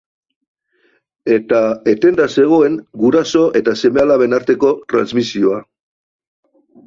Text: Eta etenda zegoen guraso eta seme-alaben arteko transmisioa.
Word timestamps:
Eta 1.33 1.59
etenda 1.93 2.25
zegoen 2.37 2.79
guraso 3.03 3.43
eta 3.61 3.77
seme-alaben 3.81 4.33
arteko 4.39 4.71
transmisioa. 4.95 5.61